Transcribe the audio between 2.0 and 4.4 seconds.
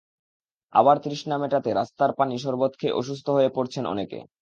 পানি, শরবত খেয়ে অসুস্থ হয়ে পড়ছেন অনেকে।